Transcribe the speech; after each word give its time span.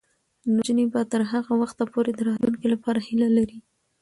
نجونې 0.55 0.85
به 0.93 1.01
تر 1.11 1.21
هغه 1.31 1.53
وخته 1.61 1.83
پورې 1.93 2.11
د 2.13 2.19
راتلونکي 2.29 2.67
لپاره 2.73 2.99
هیله 3.07 3.29
لري. 3.37 3.57